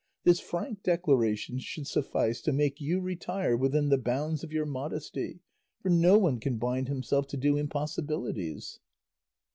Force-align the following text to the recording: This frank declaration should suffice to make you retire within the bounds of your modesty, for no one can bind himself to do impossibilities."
This 0.23 0.39
frank 0.39 0.81
declaration 0.81 1.59
should 1.59 1.85
suffice 1.85 2.41
to 2.41 2.51
make 2.51 2.81
you 2.81 2.99
retire 2.99 3.55
within 3.55 3.89
the 3.89 3.99
bounds 3.99 4.43
of 4.43 4.51
your 4.51 4.65
modesty, 4.65 5.41
for 5.83 5.89
no 5.89 6.17
one 6.17 6.39
can 6.39 6.57
bind 6.57 6.87
himself 6.87 7.27
to 7.27 7.37
do 7.37 7.55
impossibilities." 7.55 8.79